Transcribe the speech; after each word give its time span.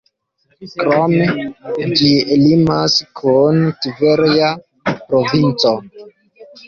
Krome, 0.79 1.27
ĝi 1.99 2.09
limas 2.45 2.95
kun 3.21 3.61
Tverja 3.87 4.51
provinco. 4.97 5.75